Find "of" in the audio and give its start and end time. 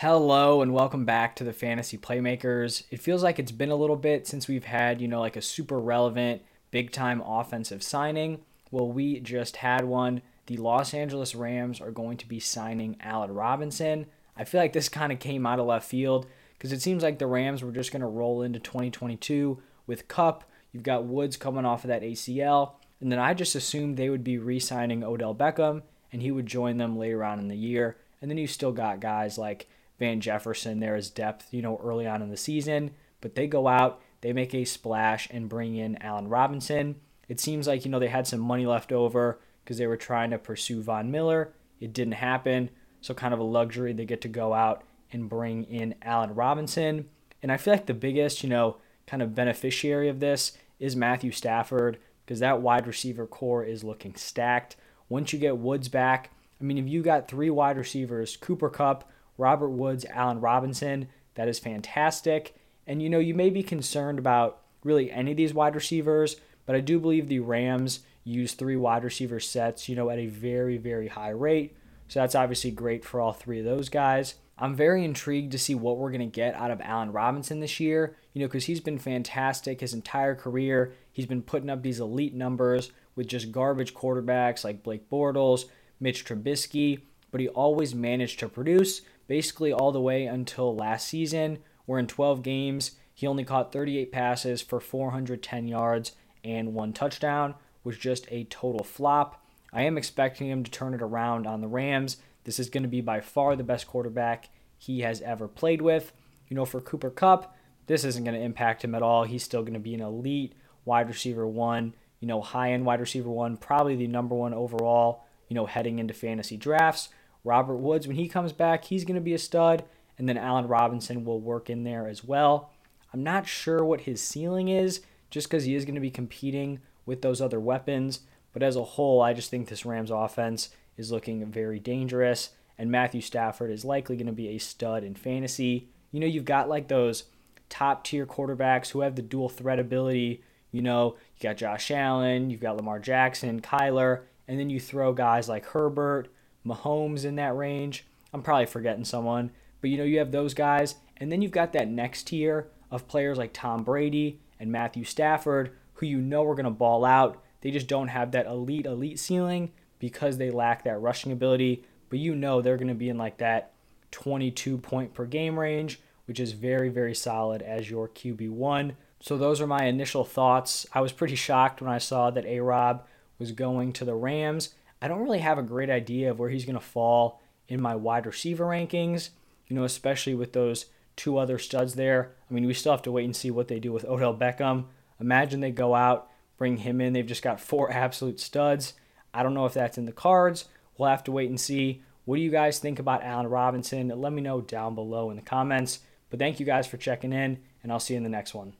15.12-15.18, 15.58-15.66, 21.84-21.88, 43.32-43.40, 49.22-49.34, 50.08-50.20, 65.32-65.36, 73.60-73.64, 76.70-76.82, 152.90-153.08, 176.30-176.38